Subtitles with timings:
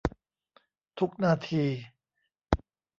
[0.99, 1.63] ทุกนาที